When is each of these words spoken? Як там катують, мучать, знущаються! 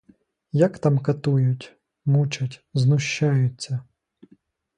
Як 0.53 0.77
там 0.79 0.99
катують, 0.99 1.75
мучать, 2.05 2.63
знущаються! 2.73 3.83